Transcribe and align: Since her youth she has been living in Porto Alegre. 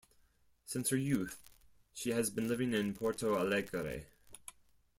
Since 0.65 0.89
her 0.89 0.97
youth 0.97 1.39
she 1.93 2.09
has 2.09 2.31
been 2.31 2.47
living 2.47 2.73
in 2.73 2.95
Porto 2.95 3.37
Alegre. 3.39 4.07